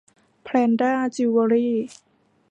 [0.43, 1.75] แพรนด้า จิวเวลรี่